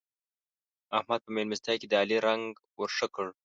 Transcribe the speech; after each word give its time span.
احمد 0.97 1.19
په 1.23 1.31
مېلمستيا 1.35 1.73
کې 1.79 1.87
د 1.89 1.93
علي 2.01 2.17
رنګ 2.27 2.43
ور 2.79 2.89
ښه 2.97 3.07
کړ. 3.15 3.27